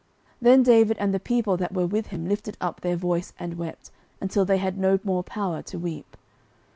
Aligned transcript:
09:030:004 0.01 0.09
Then 0.41 0.63
David 0.63 0.97
and 0.99 1.13
the 1.13 1.19
people 1.19 1.57
that 1.57 1.73
were 1.75 1.85
with 1.85 2.07
him 2.07 2.27
lifted 2.27 2.57
up 2.59 2.81
their 2.81 2.95
voice 2.95 3.33
and 3.37 3.59
wept, 3.59 3.91
until 4.19 4.45
they 4.45 4.57
had 4.57 4.75
no 4.79 4.97
more 5.03 5.21
power 5.21 5.61
to 5.61 5.77
weep. 5.77 6.17